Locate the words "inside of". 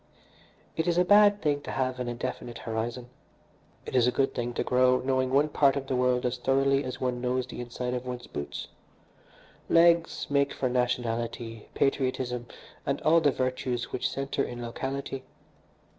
7.61-8.03